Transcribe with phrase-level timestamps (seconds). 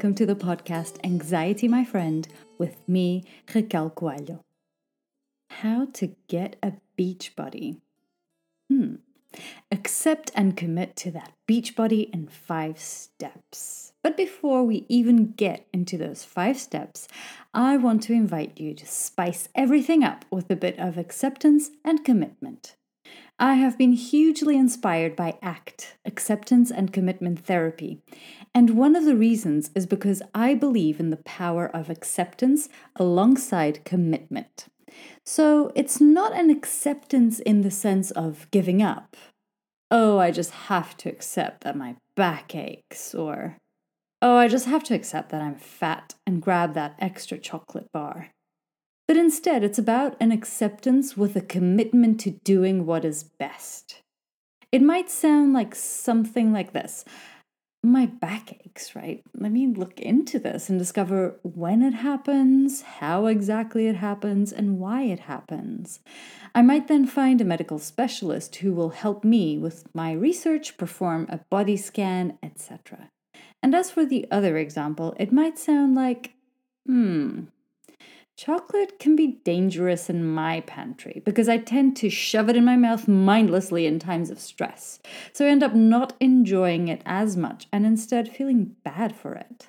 [0.00, 2.26] Welcome to the podcast Anxiety My Friend
[2.56, 3.22] with me,
[3.54, 4.42] Raquel Coelho.
[5.50, 7.82] How to get a beach body.
[8.70, 8.94] Hmm.
[9.70, 13.92] Accept and commit to that beach body in five steps.
[14.02, 17.06] But before we even get into those five steps,
[17.52, 22.06] I want to invite you to spice everything up with a bit of acceptance and
[22.06, 22.74] commitment.
[23.42, 28.02] I have been hugely inspired by ACT, acceptance and commitment therapy.
[28.54, 33.84] And one of the reasons is because I believe in the power of acceptance alongside
[33.84, 34.66] commitment.
[35.24, 39.16] So it's not an acceptance in the sense of giving up.
[39.90, 43.56] Oh, I just have to accept that my back aches, or
[44.20, 48.30] oh, I just have to accept that I'm fat and grab that extra chocolate bar
[49.10, 54.02] but instead it's about an acceptance with a commitment to doing what is best.
[54.70, 57.04] It might sound like something like this
[57.82, 59.22] My back aches, right?
[59.34, 64.78] Let me look into this and discover when it happens, how exactly it happens, and
[64.78, 66.00] why it happens.
[66.54, 71.26] I might then find a medical specialist who will help me with my research, perform
[71.30, 73.10] a body scan, etc.
[73.62, 76.34] And as for the other example, it might sound like,
[76.86, 77.44] hmm,
[78.42, 82.74] Chocolate can be dangerous in my pantry because I tend to shove it in my
[82.74, 84.98] mouth mindlessly in times of stress.
[85.34, 89.66] So I end up not enjoying it as much and instead feeling bad for it.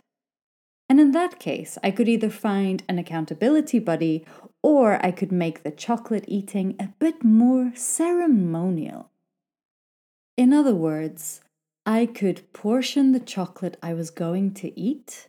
[0.88, 4.26] And in that case, I could either find an accountability buddy
[4.64, 9.10] or I could make the chocolate eating a bit more ceremonial.
[10.38, 11.42] In other words,
[11.86, 15.28] I could portion the chocolate I was going to eat,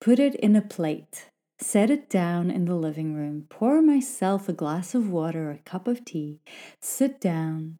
[0.00, 4.52] put it in a plate, set it down in the living room, pour myself a
[4.52, 6.40] glass of water or a cup of tea,
[6.80, 7.78] sit down,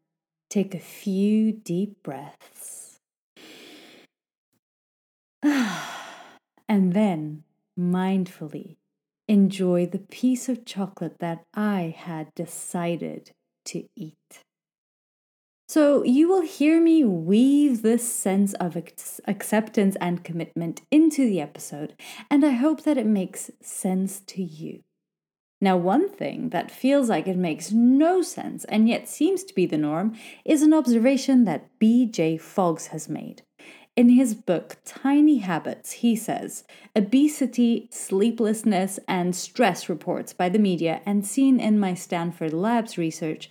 [0.49, 2.99] take a few deep breaths,
[5.43, 7.45] and then
[7.79, 8.77] mindfully
[9.29, 13.33] enjoy the piece of chocolate that I had decided
[13.67, 14.43] to eat.
[15.75, 18.77] So you will hear me weave this sense of
[19.27, 21.97] acceptance and commitment into the episode,
[22.31, 24.85] and I hope that it makes sense to you.
[25.61, 29.67] Now, one thing that feels like it makes no sense and yet seems to be
[29.67, 30.15] the norm
[30.45, 32.37] is an observation that B.J.
[32.37, 33.43] Fogg's has made.
[33.97, 36.63] In his book Tiny Habits, he says
[36.95, 43.51] obesity, sleeplessness, and stress reports by the media, and seen in my Stanford Labs research,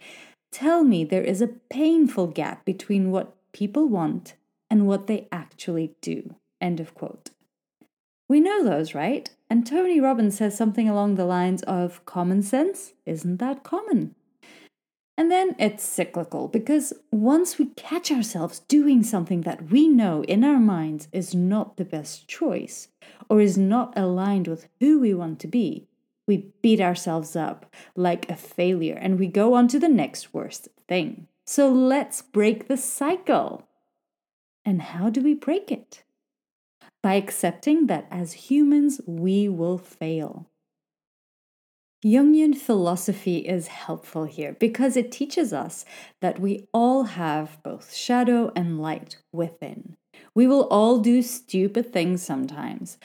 [0.54, 4.36] tell me there is a painful gap between what people want
[4.70, 6.36] and what they actually do.
[6.62, 7.32] End of quote.
[8.30, 9.30] We know those, right?
[9.50, 14.16] And Tony Robbins says something along the lines of common sense isn't that common.
[15.16, 20.44] And then it's cyclical because once we catch ourselves doing something that we know in
[20.44, 22.88] our minds is not the best choice
[23.30, 25.88] or is not aligned with who we want to be,
[26.28, 30.70] we beat ourselves up like a failure and we go on to the next worst
[30.88, 31.28] thing.
[31.46, 33.68] So let's break the cycle.
[34.66, 36.04] And how do we break it?
[37.02, 40.48] By accepting that as humans we will fail.
[42.04, 45.86] Jungian philosophy is helpful here because it teaches us
[46.22, 49.96] that we all have both shadow and light within.
[50.36, 52.98] We will all do stupid things sometimes.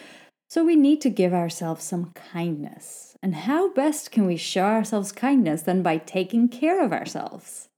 [0.48, 3.16] So we need to give ourselves some kindness.
[3.22, 7.68] And how best can we show ourselves kindness than by taking care of ourselves?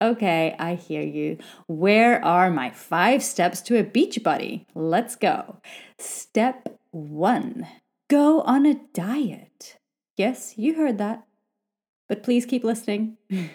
[0.00, 1.38] Okay, I hear you.
[1.66, 4.66] Where are my five steps to a beach buddy?
[4.74, 5.60] Let's go.
[5.98, 7.66] Step one
[8.08, 9.76] go on a diet.
[10.16, 11.24] Yes, you heard that.
[12.08, 13.16] But please keep listening.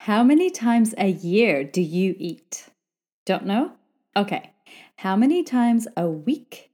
[0.00, 2.68] How many times a year do you eat?
[3.24, 3.72] Don't know?
[4.16, 4.53] Okay.
[4.98, 6.70] How many times a week?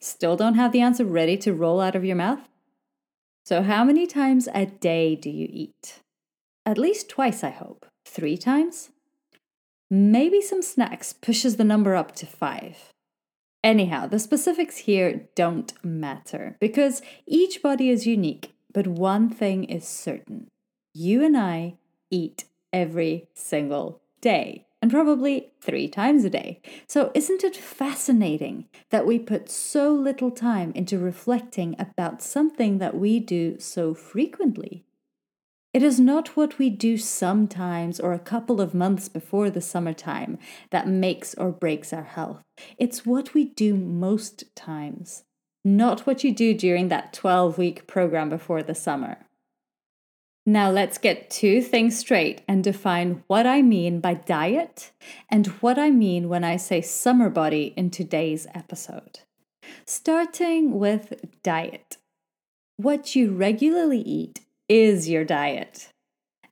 [0.00, 2.48] Still don't have the answer ready to roll out of your mouth?
[3.44, 6.00] So, how many times a day do you eat?
[6.64, 7.86] At least twice, I hope.
[8.04, 8.90] Three times?
[9.88, 12.92] Maybe some snacks pushes the number up to five.
[13.62, 19.86] Anyhow, the specifics here don't matter because each body is unique, but one thing is
[19.86, 20.48] certain
[20.92, 21.74] you and I
[22.10, 26.60] eat every single day and probably three times a day.
[26.86, 32.96] So, isn't it fascinating that we put so little time into reflecting about something that
[32.96, 34.84] we do so frequently?
[35.74, 40.38] It is not what we do sometimes or a couple of months before the summertime
[40.70, 42.44] that makes or breaks our health.
[42.78, 45.24] It's what we do most times,
[45.64, 49.25] not what you do during that 12 week program before the summer.
[50.48, 54.92] Now let's get two things straight and define what I mean by diet
[55.28, 59.18] and what I mean when I say summer body in today's episode.
[59.86, 61.96] Starting with diet.
[62.76, 65.88] What you regularly eat is your diet.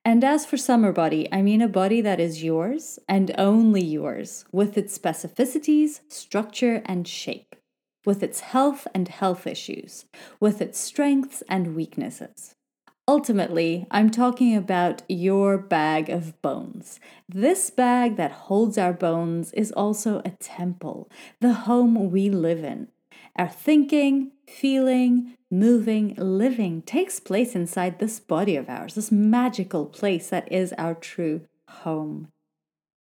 [0.04, 4.44] And as for summer body, I mean a body that is yours and only yours,
[4.50, 7.54] with its specificities, structure, and shape,
[8.04, 10.04] with its health and health issues,
[10.40, 12.56] with its strengths and weaknesses.
[13.06, 16.98] Ultimately, I'm talking about your bag of bones.
[17.28, 21.10] This bag that holds our bones is also a temple,
[21.40, 22.88] the home we live in.
[23.36, 30.30] Our thinking, feeling, moving, living takes place inside this body of ours, this magical place
[30.30, 32.28] that is our true home.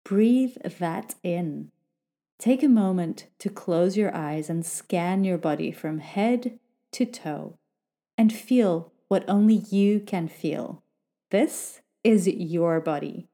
[0.03, 1.69] Breathe that in.
[2.39, 6.57] Take a moment to close your eyes and scan your body from head
[6.93, 7.59] to toe
[8.17, 10.81] and feel what only you can feel.
[11.31, 13.27] This is your body.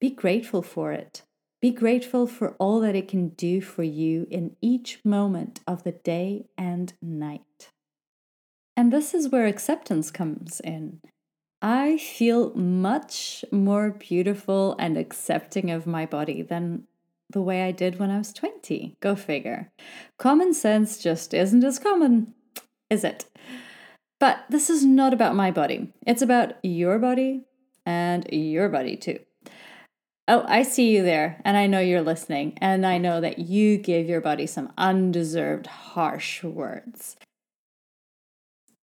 [0.00, 1.22] Be grateful for it.
[1.60, 5.90] Be grateful for all that it can do for you in each moment of the
[5.90, 7.70] day and night.
[8.76, 11.00] And this is where acceptance comes in.
[11.60, 16.84] I feel much more beautiful and accepting of my body than
[17.28, 18.98] the way I did when I was 20.
[19.00, 19.72] Go figure.
[20.16, 22.34] Common sense just isn't as common,
[22.88, 23.24] is it?
[24.20, 27.44] But this is not about my body, it's about your body
[27.84, 29.18] and your body too.
[30.26, 33.76] Oh, I see you there, and I know you're listening, and I know that you
[33.76, 37.16] gave your body some undeserved harsh words.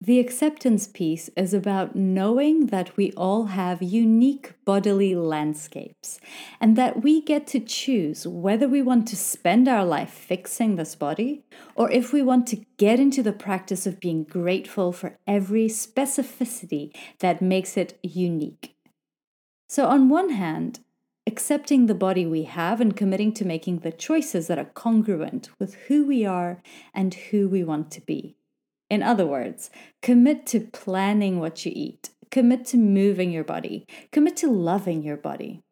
[0.06, 6.20] The acceptance piece is about knowing that we all have unique bodily landscapes
[6.60, 10.94] and that we get to choose whether we want to spend our life fixing this
[10.94, 11.42] body
[11.74, 16.94] or if we want to get into the practice of being grateful for every specificity
[17.18, 18.76] that makes it unique.
[19.68, 20.84] So, on one hand,
[21.26, 25.74] accepting the body we have and committing to making the choices that are congruent with
[25.88, 26.62] who we are
[26.94, 28.36] and who we want to be.
[28.88, 29.70] In other words,
[30.02, 35.16] commit to planning what you eat, commit to moving your body, commit to loving your
[35.16, 35.62] body.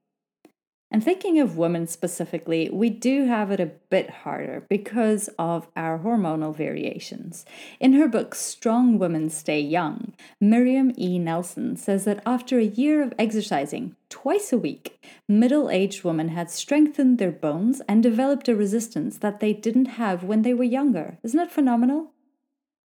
[0.95, 5.99] And thinking of women specifically, we do have it a bit harder because of our
[5.99, 7.45] hormonal variations.
[7.81, 11.19] In her book Strong Women Stay Young, Miriam E.
[11.19, 16.49] Nelson says that after a year of exercising twice a week, middle aged women had
[16.49, 21.19] strengthened their bones and developed a resistance that they didn't have when they were younger.
[21.25, 22.14] Isn't that phenomenal?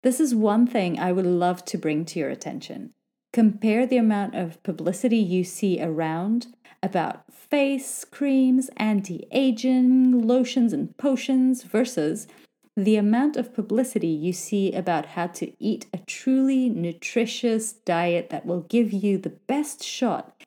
[0.03, 2.95] This is one thing I would love to bring to your attention.
[3.33, 6.47] Compare the amount of publicity you see around
[6.83, 12.29] about face creams, anti aging, lotions, and potions versus
[12.77, 18.47] the amount of publicity you see about how to eat a truly nutritious diet that
[18.47, 20.44] will give you the best shot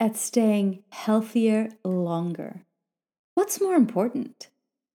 [0.00, 2.62] at staying healthier longer.
[3.34, 4.48] What's more important?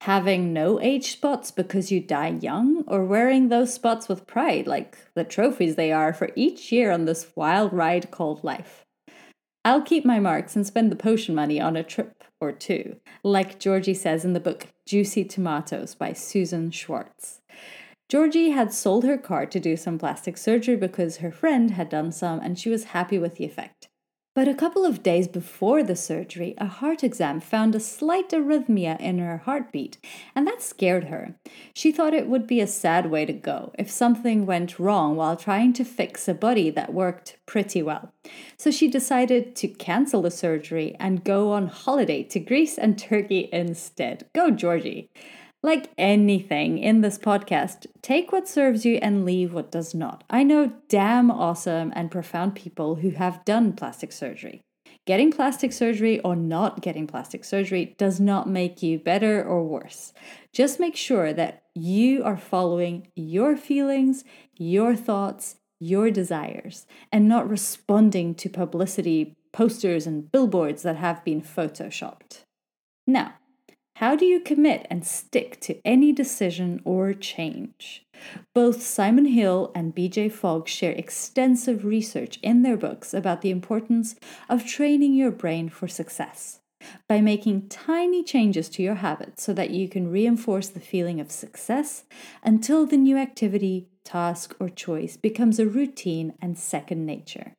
[0.05, 4.97] having no age spots because you die young, or wearing those spots with pride, like
[5.15, 8.85] the trophies they are for each year on this wild ride called life.
[9.63, 13.59] I'll keep my marks and spend the potion money on a trip or two, like
[13.59, 17.41] Georgie says in the book Juicy Tomatoes by Susan Swartz.
[18.07, 22.11] Georgie had sold her car to do some plastic surgery because her friend had done
[22.11, 23.84] some and she was happy with the effect.
[24.35, 28.99] But a couple of days before the surgery, a heart exam found a slight arrhythmia
[28.99, 29.97] in her heartbeat,
[30.35, 31.35] and that scared her.
[31.73, 35.37] She thought it would be a sad way to go if something went wrong while
[35.37, 38.11] trying to fix a body that worked pretty well.
[38.57, 43.47] So she decided to cancel the surgery and go on holiday to Greece and Turkey
[43.53, 44.25] instead.
[44.33, 45.09] Go, Georgie!
[45.65, 50.23] Like anything in this podcast, take what serves you and leave what does not.
[50.29, 54.61] I know damn awesome and profound people who have done plastic surgery.
[55.07, 60.13] Getting plastic surgery or not getting plastic surgery does not make you better or worse.
[60.53, 64.23] Just make sure that you are following your feelings,
[64.55, 71.41] your thoughts, your desires, and not responding to publicity posters and billboards that have been
[71.41, 72.43] photoshopped.
[73.07, 73.33] Now,
[73.95, 78.05] how do you commit and stick to any decision or change?
[78.53, 84.15] Both Simon Hill and BJ Fogg share extensive research in their books about the importance
[84.49, 86.59] of training your brain for success
[87.07, 91.31] by making tiny changes to your habits so that you can reinforce the feeling of
[91.31, 92.03] success
[92.43, 97.53] until the new activity, task, or choice becomes a routine and second nature.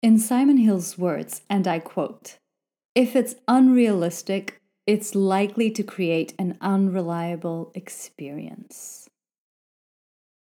[0.00, 2.38] In Simon Hill's words, and I quote,
[2.94, 9.08] if it's unrealistic, it's likely to create an unreliable experience.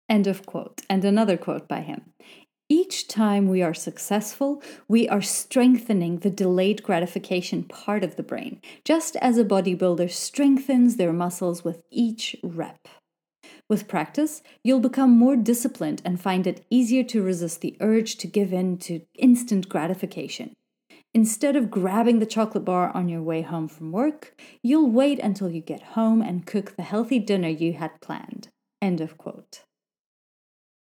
[0.09, 0.83] End of quote.
[0.89, 2.13] And another quote by him.
[2.71, 8.61] Each time we are successful, we are strengthening the delayed gratification part of the brain,
[8.85, 12.87] just as a bodybuilder strengthens their muscles with each rep.
[13.71, 18.27] With practice, you'll become more disciplined and find it easier to resist the urge to
[18.27, 20.53] give in to instant gratification.
[21.15, 25.51] Instead of grabbing the chocolate bar on your way home from work, you'll wait until
[25.51, 28.49] you get home and cook the healthy dinner you had planned.
[28.83, 29.65] End of quote.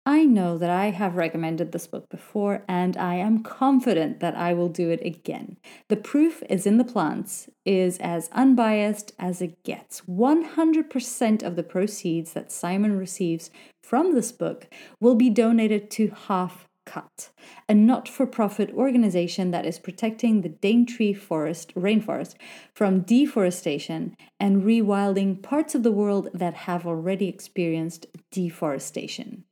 [0.06, 4.52] I know that I have recommended this book before, and I am confident that I
[4.52, 5.56] will do it again.
[5.88, 10.02] The proof is in the plants, is as unbiased as it gets.
[10.02, 13.50] 100% of the proceeds that Simon receives
[13.82, 14.68] from this book
[15.00, 17.30] will be donated to Half Cut,
[17.68, 22.34] a not for profit organization that is protecting the Daintree forest, rainforest
[22.74, 29.44] from deforestation and rewilding parts of the world that have already experienced deforestation.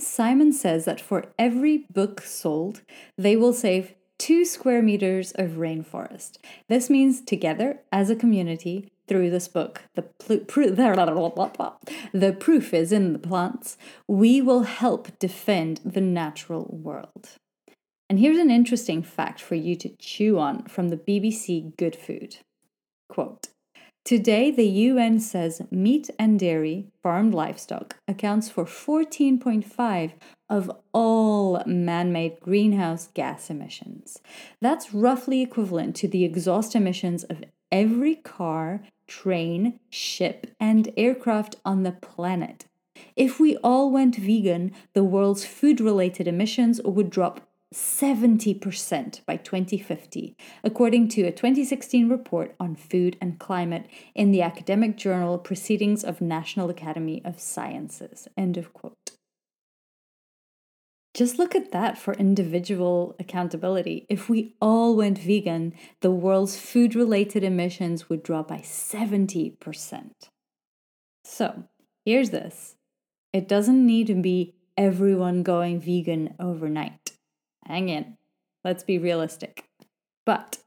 [0.00, 2.82] Simon says that for every book sold,
[3.16, 6.38] they will save two square meters of rainforest.
[6.68, 10.62] This means together as a community through this book, the, pl- pr-
[12.12, 17.30] the proof is in the plants, we will help defend the natural world.
[18.10, 22.36] And here's an interesting fact for you to chew on from the BBC Good Food.
[23.08, 23.48] Quote
[24.04, 30.12] Today, the UN says meat and dairy, farmed livestock, accounts for 14.5
[30.48, 34.18] of all man made greenhouse gas emissions.
[34.62, 41.82] That's roughly equivalent to the exhaust emissions of every car, train, ship, and aircraft on
[41.82, 42.66] the planet.
[43.16, 47.40] If we all went vegan, the world's food related emissions would drop
[47.74, 54.96] 70% by 2050, according to a 2016 report on food and climate in the academic
[54.96, 58.26] journal Proceedings of National Academy of Sciences.
[58.36, 59.17] End of quote.
[61.14, 64.06] Just look at that for individual accountability.
[64.08, 70.10] If we all went vegan, the world's food related emissions would drop by 70%.
[71.24, 71.64] So,
[72.04, 72.76] here's this
[73.32, 77.12] it doesn't need to be everyone going vegan overnight
[77.68, 78.16] hang in.
[78.64, 79.64] Let's be realistic.
[80.26, 80.58] But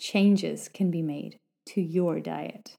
[0.00, 1.38] changes can be made
[1.70, 2.76] to your diet.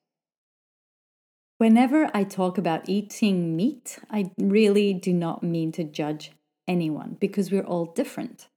[1.58, 6.32] Whenever I talk about eating meat, I really do not mean to judge
[6.68, 8.48] anyone because we're all different.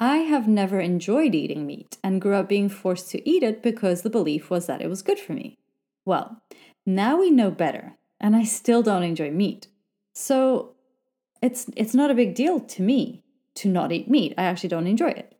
[0.00, 4.02] I have never enjoyed eating meat and grew up being forced to eat it because
[4.02, 5.58] the belief was that it was good for me.
[6.04, 6.40] Well,
[6.86, 9.66] now we know better, and I still don't enjoy meat.
[10.14, 10.74] So
[11.42, 13.22] it's it's not a big deal to me
[13.56, 14.34] to not eat meat.
[14.38, 15.34] I actually don't enjoy it.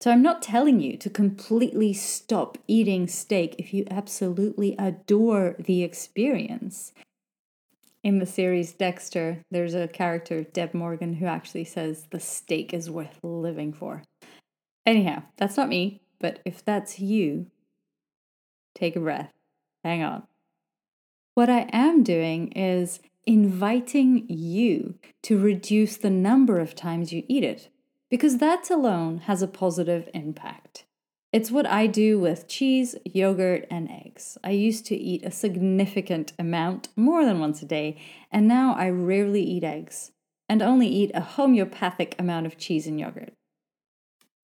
[0.00, 5.82] So I'm not telling you to completely stop eating steak if you absolutely adore the
[5.82, 6.92] experience.
[8.02, 12.88] In the series Dexter, there's a character, Deb Morgan, who actually says the steak is
[12.88, 14.02] worth living for.
[14.86, 17.46] Anyhow, that's not me, but if that's you,
[18.74, 19.32] take a breath.
[19.84, 20.22] Hang on.
[21.34, 27.44] What I am doing is inviting you to reduce the number of times you eat
[27.44, 27.68] it,
[28.10, 30.86] because that alone has a positive impact.
[31.32, 34.36] It's what I do with cheese, yogurt, and eggs.
[34.42, 38.00] I used to eat a significant amount, more than once a day,
[38.32, 40.10] and now I rarely eat eggs
[40.48, 43.32] and only eat a homeopathic amount of cheese and yogurt.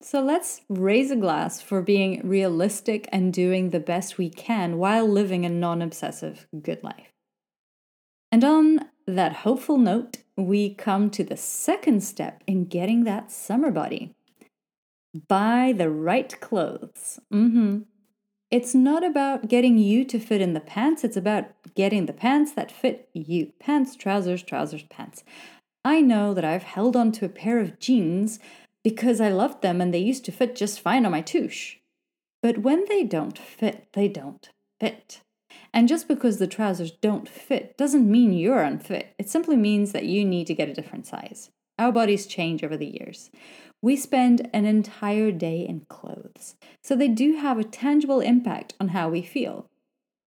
[0.01, 5.05] So let's raise a glass for being realistic and doing the best we can while
[5.05, 7.11] living a non obsessive good life.
[8.31, 13.71] And on that hopeful note, we come to the second step in getting that summer
[13.71, 14.13] body
[15.27, 17.19] buy the right clothes.
[17.33, 17.79] Mm-hmm.
[18.49, 21.45] It's not about getting you to fit in the pants, it's about
[21.75, 23.51] getting the pants that fit you.
[23.59, 25.23] Pants, trousers, trousers, pants.
[25.83, 28.39] I know that I've held on to a pair of jeans
[28.83, 31.77] because I loved them and they used to fit just fine on my touche.
[32.41, 35.21] But when they don't fit, they don't fit.
[35.73, 39.13] And just because the trousers don't fit doesn't mean you're unfit.
[39.19, 41.49] It simply means that you need to get a different size.
[41.79, 43.29] Our bodies change over the years.
[43.81, 48.89] We spend an entire day in clothes, so they do have a tangible impact on
[48.89, 49.67] how we feel.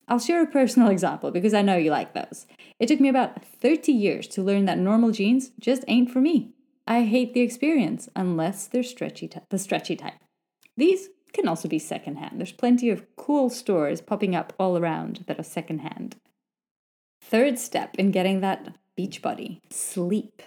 [0.07, 2.47] I'll share a personal example because I know you like those.
[2.79, 6.53] It took me about 30 years to learn that normal jeans just ain't for me.
[6.87, 10.15] I hate the experience unless they're stretchy t- the stretchy type.
[10.77, 12.41] These can also be secondhand.
[12.41, 16.17] There's plenty of cool stores popping up all around that are secondhand.
[17.23, 20.43] Third step in getting that beach body sleep.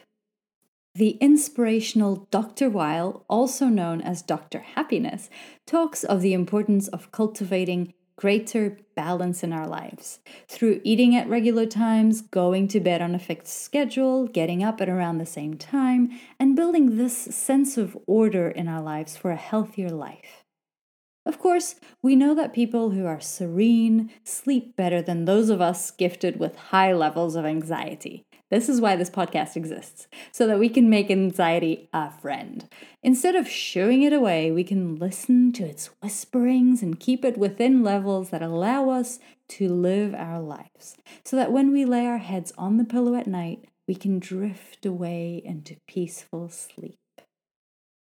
[0.95, 2.69] The inspirational Dr.
[2.69, 4.59] Weil, also known as Dr.
[4.59, 5.27] Happiness,
[5.65, 11.65] talks of the importance of cultivating greater balance in our lives through eating at regular
[11.65, 16.11] times, going to bed on a fixed schedule, getting up at around the same time,
[16.39, 20.43] and building this sense of order in our lives for a healthier life.
[21.25, 25.89] Of course, we know that people who are serene sleep better than those of us
[25.89, 28.25] gifted with high levels of anxiety.
[28.53, 32.69] This is why this podcast exists, so that we can make anxiety a friend.
[33.01, 37.81] Instead of shooing it away, we can listen to its whisperings and keep it within
[37.81, 39.17] levels that allow us
[39.47, 40.95] to live our lives,
[41.25, 44.85] so that when we lay our heads on the pillow at night, we can drift
[44.85, 46.99] away into peaceful sleep.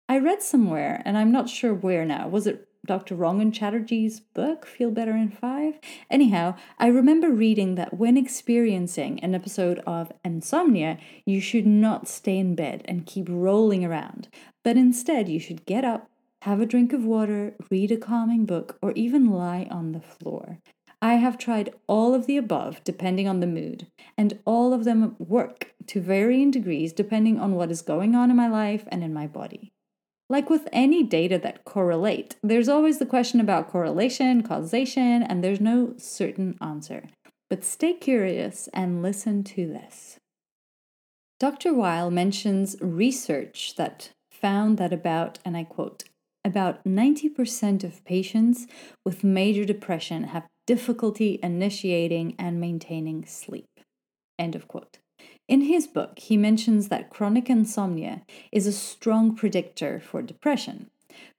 [0.10, 3.16] I read somewhere, and I'm not sure where now, was it Dr.
[3.16, 5.80] Rangan Chatterjee's book, Feel Better in Five.
[6.10, 12.40] Anyhow, I remember reading that when experiencing an episode of insomnia, you should not stay
[12.40, 14.30] in bed and keep rolling around,
[14.64, 16.10] but instead you should get up,
[16.42, 20.58] have a drink of water, read a calming book, or even lie on the floor.
[21.04, 25.16] I have tried all of the above depending on the mood, and all of them
[25.20, 29.14] work to varying degrees depending on what is going on in my life and in
[29.14, 29.72] my body.
[30.32, 35.60] Like with any data that correlate, there's always the question about correlation, causation, and there's
[35.60, 37.04] no certain answer.
[37.50, 40.22] But stay curious and listen to this.
[41.38, 41.74] Dr.
[41.74, 46.06] Weil mentions research that found that about, and I quote,
[46.46, 48.68] about 90% of patients
[49.04, 53.68] with major depression have difficulty initiating and maintaining sleep.
[54.40, 55.00] End of quote.
[55.51, 58.22] In his book, he mentions that chronic insomnia
[58.53, 60.89] is a strong predictor for depression.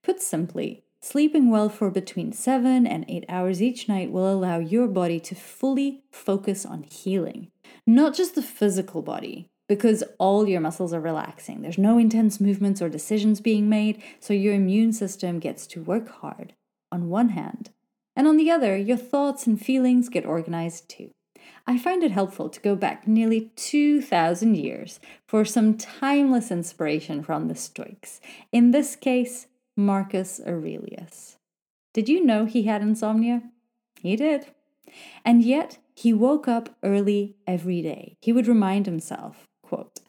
[0.04, 4.86] Put simply, sleeping well for between 7 and 8 hours each night will allow your
[4.86, 7.50] body to fully focus on healing,
[7.86, 11.62] not just the physical body, because all your muscles are relaxing.
[11.62, 16.10] There's no intense movements or decisions being made, so your immune system gets to work
[16.10, 16.52] hard,
[16.90, 17.70] on one hand,
[18.14, 21.12] and on the other, your thoughts and feelings get organized too.
[21.66, 27.48] I find it helpful to go back nearly 2,000 years for some timeless inspiration from
[27.48, 31.36] the Stoics, in this case, Marcus Aurelius.
[31.94, 33.42] Did you know he had insomnia?
[34.00, 34.48] He did.
[35.24, 38.16] And yet, he woke up early every day.
[38.20, 40.00] He would remind himself, quote,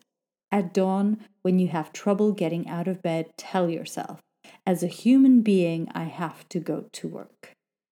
[0.52, 4.22] At dawn, when you have trouble getting out of bed, tell yourself,
[4.66, 7.52] as a human being, I have to go to work.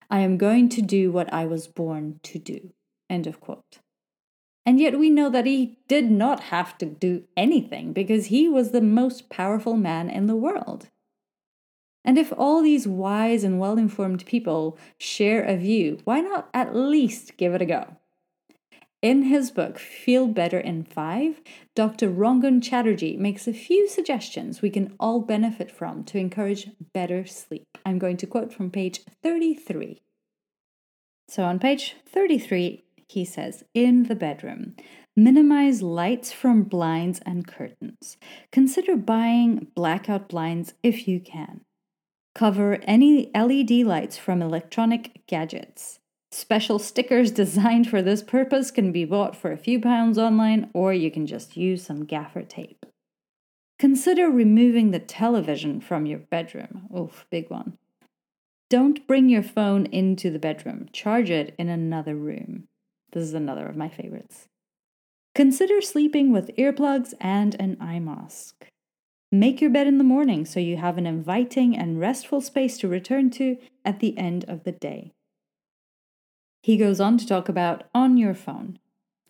[0.09, 2.71] I am going to do what I was born to do.
[3.11, 3.79] End of quote.
[4.65, 8.71] And yet we know that he did not have to do anything because he was
[8.71, 10.87] the most powerful man in the world.
[12.05, 16.73] And if all these wise and well informed people share a view, why not at
[16.73, 17.97] least give it a go?
[19.01, 21.41] In his book, Feel Better in Five,
[21.75, 22.09] Dr.
[22.09, 27.65] Rangan Chatterjee makes a few suggestions we can all benefit from to encourage better sleep.
[27.85, 30.01] I'm going to quote from page 33.
[31.27, 34.75] So on page 33, he says, in the bedroom.
[35.15, 38.17] Minimize lights from blinds and curtains.
[38.51, 41.61] Consider buying blackout blinds if you can.
[42.33, 45.99] Cover any LED lights from electronic gadgets.
[46.31, 50.93] Special stickers designed for this purpose can be bought for a few pounds online, or
[50.93, 52.85] you can just use some gaffer tape.
[53.77, 56.87] Consider removing the television from your bedroom.
[56.97, 57.77] Oof, big one.
[58.69, 62.69] Don't bring your phone into the bedroom, charge it in another room.
[63.11, 64.47] This is another of my favorites.
[65.33, 68.67] Consider sleeping with earplugs and an eye mask.
[69.31, 72.89] Make your bed in the morning so you have an inviting and restful space to
[72.89, 75.13] return to at the end of the day.
[76.63, 78.77] He goes on to talk about on your phone.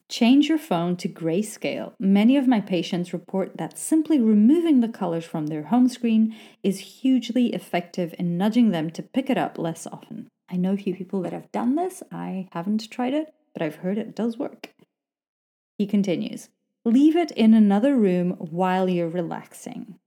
[0.09, 1.93] Change your phone to grayscale.
[1.97, 6.79] Many of my patients report that simply removing the colors from their home screen is
[6.79, 10.27] hugely effective in nudging them to pick it up less often.
[10.49, 12.03] I know a few people that have done this.
[12.11, 14.73] I haven't tried it, but I've heard it does work.
[15.77, 16.49] He continues
[16.83, 19.99] Leave it in another room while you're relaxing.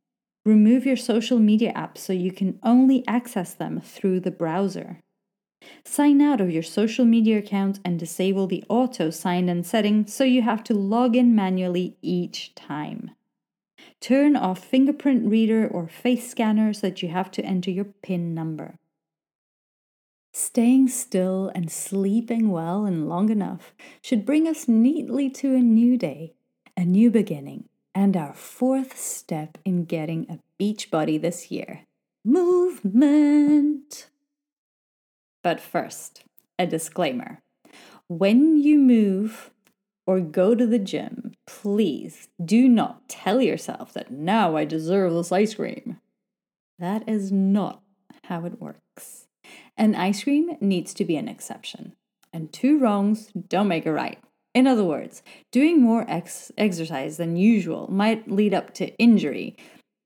[0.45, 4.99] Remove your social media apps so you can only access them through the browser.
[5.85, 10.25] Sign out of your social media account and disable the auto sign in setting so
[10.25, 13.13] you have to log in manually each time.
[14.01, 18.35] Turn off fingerprint reader or face scanner so that you have to enter your PIN
[18.35, 18.79] number.
[20.55, 25.99] Staying still and sleeping well and long enough should bring us neatly to a new
[25.99, 26.33] day,
[26.77, 31.81] a new beginning, and our fourth step in getting a beach body this year
[32.25, 34.09] movement.
[35.43, 36.23] But first,
[36.57, 37.41] a disclaimer.
[38.07, 39.51] When you move
[40.07, 45.33] or go to the gym, please do not tell yourself that now I deserve this
[45.33, 45.99] ice cream.
[46.79, 47.83] That is not
[48.23, 49.24] how it works.
[49.77, 51.95] An ice cream needs to be an exception,
[52.33, 54.19] and two wrongs don't make a right.
[54.55, 59.57] In other words, doing more ex- exercise than usual might lead up to injury.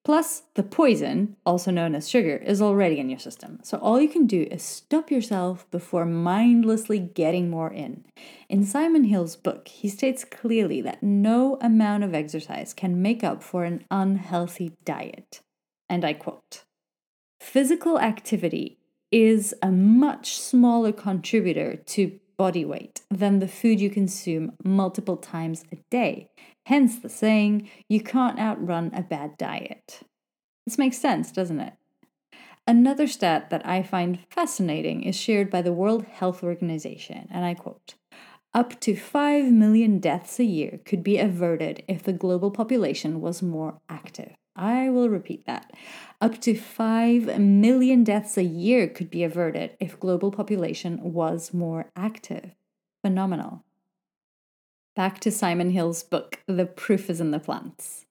[0.05, 3.59] Plus, the poison, also known as sugar, is already in your system.
[3.63, 8.05] So, all you can do is stop yourself before mindlessly getting more in.
[8.49, 13.43] In Simon Hill's book, he states clearly that no amount of exercise can make up
[13.43, 15.43] for an unhealthy diet.
[15.91, 16.65] And I quote
[17.39, 18.78] Physical activity
[19.11, 25.65] is a much smaller contributor to body weight than the food you consume multiple times
[25.73, 26.29] a day.
[26.67, 30.01] Hence the saying, you can't outrun a bad diet.
[30.67, 31.75] This makes sense, doesn't it?
[32.67, 37.55] Another stat that I find fascinating is shared by the World Health Organization, and I
[37.55, 37.95] quote
[38.53, 43.43] Up to 5 million deaths a year could be averted if the global population was
[43.43, 44.35] more active.
[44.59, 45.73] I will repeat that.
[46.21, 51.91] Up to 5 million deaths a year could be averted if global population was more
[51.95, 52.51] active.
[53.05, 53.65] Phenomenal.
[54.97, 58.05] Back to Simon Hill's book, The Proof is in the Plants.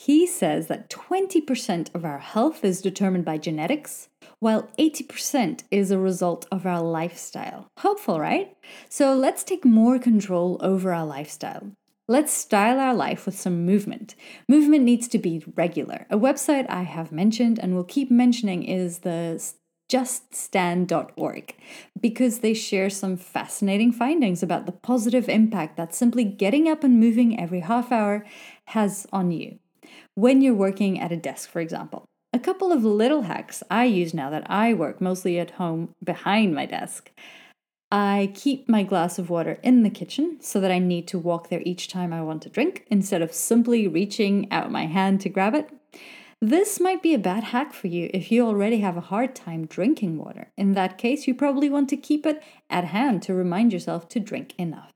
[0.00, 5.98] He says that 20% of our health is determined by genetics, while 80% is a
[5.98, 7.68] result of our lifestyle.
[7.78, 8.56] Hopeful, right?
[8.88, 11.72] So let's take more control over our lifestyle.
[12.10, 14.16] Let's style our life with some movement.
[14.48, 16.08] Movement needs to be regular.
[16.10, 19.40] A website I have mentioned and will keep mentioning is the
[19.88, 21.54] juststand.org
[22.00, 26.98] because they share some fascinating findings about the positive impact that simply getting up and
[26.98, 28.26] moving every half hour
[28.64, 29.60] has on you.
[30.16, 32.06] When you're working at a desk, for example.
[32.32, 36.56] A couple of little hacks I use now that I work mostly at home behind
[36.56, 37.12] my desk.
[37.92, 41.48] I keep my glass of water in the kitchen so that I need to walk
[41.48, 45.28] there each time I want to drink instead of simply reaching out my hand to
[45.28, 45.70] grab it.
[46.40, 49.66] This might be a bad hack for you if you already have a hard time
[49.66, 50.52] drinking water.
[50.56, 54.20] In that case, you probably want to keep it at hand to remind yourself to
[54.20, 54.92] drink enough.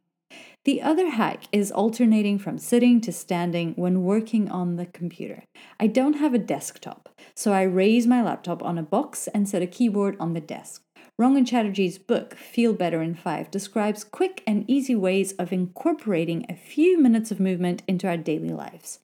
[0.64, 5.44] The other hack is alternating from sitting to standing when working on the computer.
[5.78, 9.60] I don't have a desktop, so I raise my laptop on a box and set
[9.62, 10.83] a keyboard on the desk.
[11.16, 16.56] Rangan Chatterjee's book, Feel Better in Five, describes quick and easy ways of incorporating a
[16.56, 18.98] few minutes of movement into our daily lives.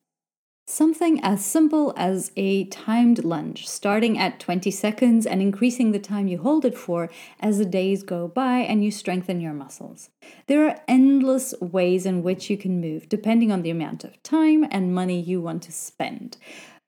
[0.67, 6.27] Something as simple as a timed lunge, starting at 20 seconds and increasing the time
[6.27, 10.11] you hold it for as the days go by and you strengthen your muscles.
[10.49, 14.67] There are endless ways in which you can move, depending on the amount of time
[14.73, 16.39] and money you want to spend.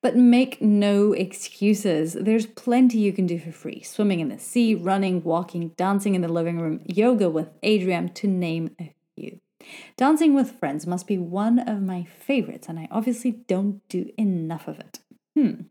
[0.02, 2.14] But make no excuses.
[2.14, 6.22] There's plenty you can do for free swimming in the sea, running, walking, dancing in
[6.22, 9.38] the living room, yoga with Adriene, to name a few.
[9.96, 14.66] Dancing with friends must be one of my favorites, and I obviously don't do enough
[14.66, 14.98] of it.
[15.36, 15.62] Hmm.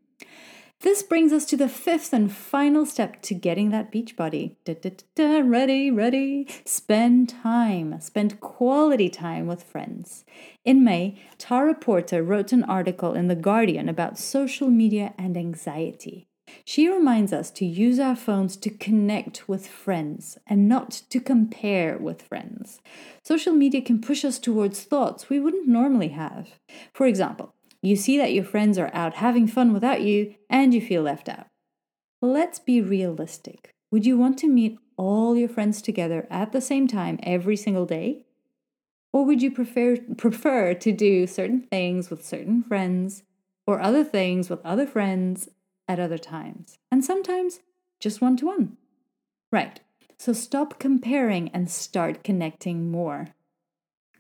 [0.82, 4.58] This brings us to the fifth and final step to getting that beach body.
[4.66, 6.48] Da, da, da, ready, ready.
[6.66, 8.02] Spend time.
[8.02, 10.26] Spend quality time with friends.
[10.66, 16.28] In May, Tara Porter wrote an article in The Guardian about social media and anxiety.
[16.66, 21.96] She reminds us to use our phones to connect with friends and not to compare
[22.00, 22.80] with friends.
[23.24, 26.50] Social media can push us towards thoughts we wouldn't normally have.
[26.92, 30.82] For example, you see that your friends are out having fun without you, and you
[30.82, 31.48] feel left out.
[32.22, 33.72] Let's be realistic.
[33.92, 37.86] Would you want to meet all your friends together at the same time every single
[37.86, 38.24] day?
[39.12, 43.24] Or would you prefer, prefer to do certain things with certain friends
[43.68, 45.50] or other things with other friends
[45.88, 46.78] at other times?
[46.92, 47.60] And sometimes
[48.00, 48.78] just one to one.
[49.52, 49.82] Right.
[50.18, 53.30] So stop comparing and start connecting more.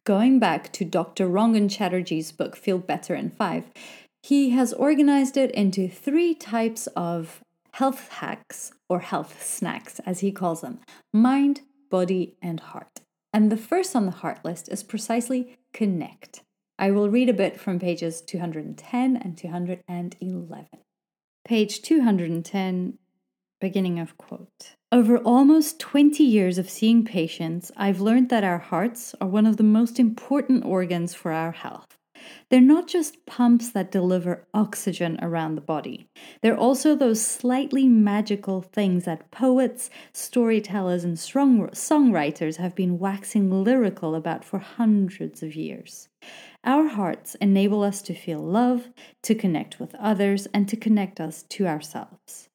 [0.03, 1.27] Going back to Dr.
[1.27, 3.65] Rangan Chatterjee's book, Feel Better in Five,
[4.23, 10.31] he has organized it into three types of health hacks or health snacks, as he
[10.31, 10.79] calls them
[11.13, 11.61] mind,
[11.91, 13.01] body, and heart.
[13.31, 16.41] And the first on the heart list is precisely connect.
[16.79, 20.67] I will read a bit from pages 210 and 211.
[21.45, 22.97] Page 210,
[23.61, 24.75] beginning of quote.
[24.91, 29.55] Over almost 20 years of seeing patients, I've learned that our hearts are one of
[29.55, 31.97] the most important organs for our health.
[32.49, 36.07] They're not just pumps that deliver oxygen around the body.
[36.41, 44.15] They're also those slightly magical things that poets, storytellers, and songwriters have been waxing lyrical
[44.15, 46.09] about for hundreds of years.
[46.63, 48.89] Our hearts enable us to feel love,
[49.23, 52.49] to connect with others, and to connect us to ourselves.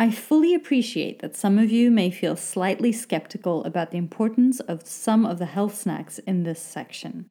[0.00, 4.86] I fully appreciate that some of you may feel slightly skeptical about the importance of
[4.86, 7.28] some of the health snacks in this section.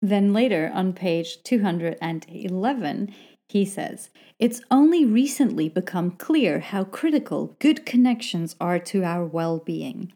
[0.00, 3.14] Then later, on page 211,
[3.50, 9.58] He says, It's only recently become clear how critical good connections are to our well
[9.58, 10.14] being.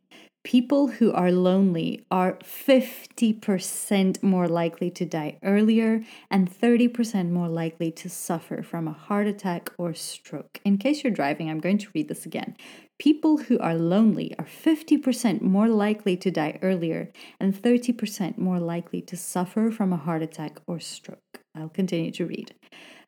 [0.48, 7.90] People who are lonely are 50% more likely to die earlier and 30% more likely
[7.90, 10.58] to suffer from a heart attack or stroke.
[10.64, 12.56] In case you're driving, I'm going to read this again.
[12.98, 19.02] People who are lonely are 50% more likely to die earlier and 30% more likely
[19.02, 21.40] to suffer from a heart attack or stroke.
[21.54, 22.54] I'll continue to read.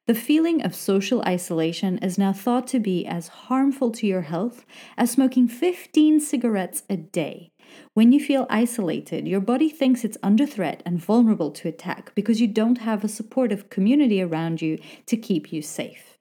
[0.06, 4.64] The feeling of social isolation is now thought to be as harmful to your health
[4.96, 7.52] as smoking 15 cigarettes a day.
[7.94, 12.40] When you feel isolated, your body thinks it's under threat and vulnerable to attack because
[12.40, 16.18] you don't have a supportive community around you to keep you safe.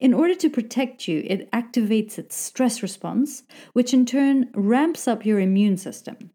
[0.00, 5.26] In order to protect you, it activates its stress response, which in turn ramps up
[5.26, 6.30] your immune system.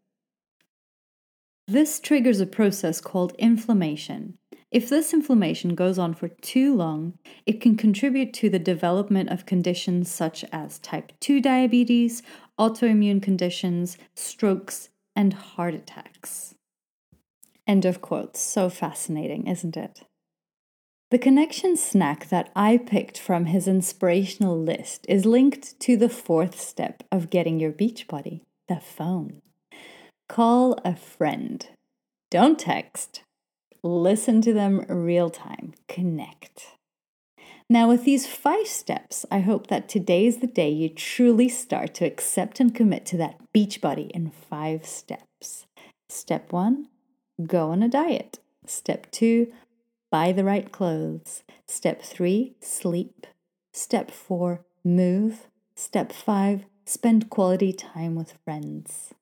[1.66, 4.36] This triggers a process called inflammation,
[4.74, 9.46] if this inflammation goes on for too long, it can contribute to the development of
[9.46, 12.24] conditions such as type 2 diabetes,
[12.58, 16.56] autoimmune conditions, strokes, and heart attacks.
[17.68, 18.36] End of quote.
[18.36, 20.00] So fascinating, isn't it?
[21.12, 26.60] The connection snack that I picked from his inspirational list is linked to the fourth
[26.60, 29.40] step of getting your beach body the phone.
[30.28, 31.68] Call a friend.
[32.28, 33.22] Don't text,
[33.84, 36.68] listen to them real time, connect.
[37.68, 41.94] Now, with these five steps, I hope that today is the day you truly start
[41.94, 45.66] to accept and commit to that beach body in five steps.
[46.08, 46.88] Step one,
[47.46, 48.38] go on a diet.
[48.66, 49.52] Step two,
[50.10, 51.42] buy the right clothes.
[51.66, 53.26] Step three, sleep.
[53.72, 55.46] Step four, move.
[55.74, 59.12] Step five, spend quality time with friends.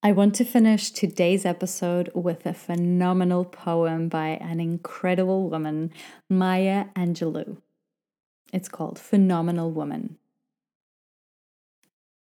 [0.00, 5.90] I want to finish today's episode with a phenomenal poem by an incredible woman,
[6.30, 7.56] Maya Angelou.
[8.52, 10.16] It's called Phenomenal Woman.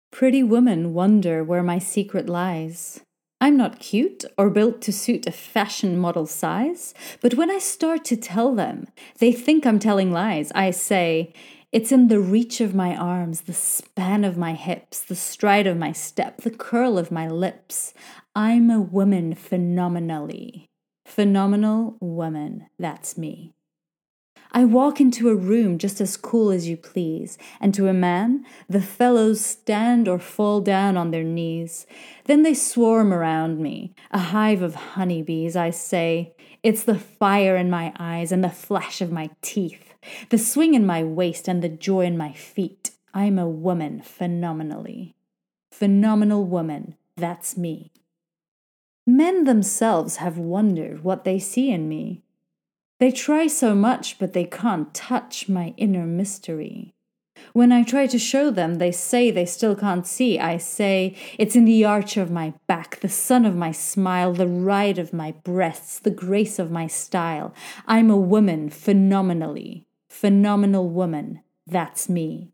[0.09, 3.01] Pretty women wonder where my secret lies.
[3.41, 8.05] I'm not cute or built to suit a fashion model size, but when I start
[8.05, 10.49] to tell them, they think I'm telling lies.
[10.55, 11.33] I say,
[11.71, 15.77] it's in the reach of my arms, the span of my hips, the stride of
[15.77, 17.93] my step, the curl of my lips.
[18.35, 20.65] I'm a woman phenomenally.
[21.05, 23.53] Phenomenal woman, that's me.
[24.51, 28.45] I walk into a room just as cool as you please, and to a man,
[28.67, 31.85] the fellows stand or fall down on their knees.
[32.25, 35.55] Then they swarm around me, a hive of honeybees.
[35.55, 39.88] I say, It's the fire in my eyes and the flash of my teeth
[40.29, 42.91] the swing in my waist and the joy in my feet.
[43.13, 45.15] I'm a woman phenomenally.
[45.71, 47.91] Phenomenal woman, that's me.
[49.07, 52.21] Men themselves have wondered what they see in me.
[52.99, 56.93] They try so much, but they can't touch my inner mystery.
[57.53, 60.37] When I try to show them, they say they still can't see.
[60.37, 64.47] I say, it's in the arch of my back, the sun of my smile, the
[64.47, 67.53] ride of my breasts, the grace of my style.
[67.87, 72.51] I'm a woman phenomenally phenomenal woman, that's me.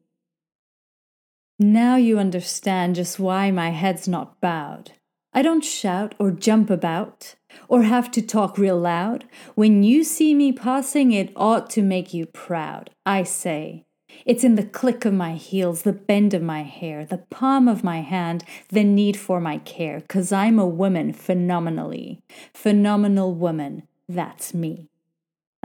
[1.57, 4.91] Now you understand just why my head's not bowed.
[5.33, 7.35] I don't shout or jump about
[7.67, 9.25] or have to talk real loud.
[9.55, 12.89] When you see me passing, it ought to make you proud.
[13.05, 13.85] I say,
[14.25, 17.83] it's in the click of my heels, the bend of my hair, the palm of
[17.83, 22.21] my hand, the need for my care, 'cause I'm a woman phenomenally.
[22.53, 24.89] Phenomenal woman, that's me.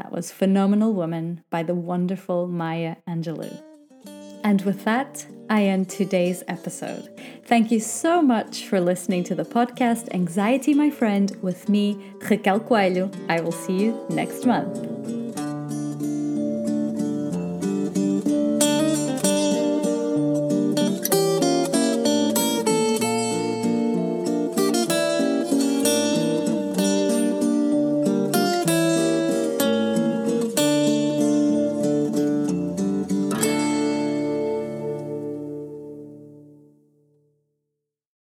[0.01, 3.63] That was Phenomenal Woman by the wonderful Maya Angelou.
[4.43, 7.11] And with that, I end today's episode.
[7.45, 12.61] Thank you so much for listening to the podcast Anxiety My Friend with me, Raquel
[12.61, 13.11] Coelho.
[13.29, 15.20] I will see you next month.